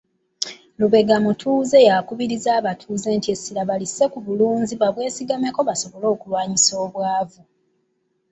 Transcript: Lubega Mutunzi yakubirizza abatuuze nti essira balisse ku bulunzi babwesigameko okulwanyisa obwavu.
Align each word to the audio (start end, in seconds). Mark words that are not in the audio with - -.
Lubega 0.79 1.15
Mutunzi 1.23 1.77
yakubirizza 1.89 2.49
abatuuze 2.59 3.09
nti 3.17 3.27
essira 3.35 3.61
balisse 3.69 4.03
ku 4.13 4.19
bulunzi 4.25 4.73
babwesigameko 4.81 5.59
okulwanyisa 6.11 6.73
obwavu. 6.85 7.41